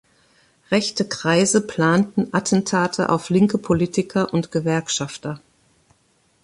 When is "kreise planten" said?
1.07-2.29